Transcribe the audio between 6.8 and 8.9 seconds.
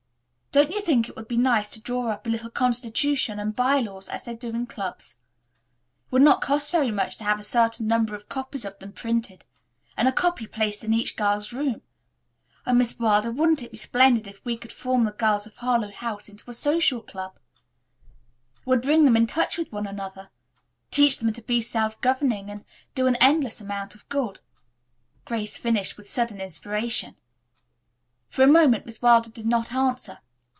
much to have a certain number of copies of